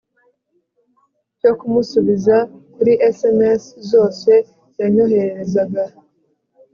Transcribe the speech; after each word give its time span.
cyo 1.39 1.51
kumusubiza 1.59 2.37
kuri 2.73 2.93
SMS 3.17 3.63
zose 3.89 4.31
yanyohererezaga 4.79 5.83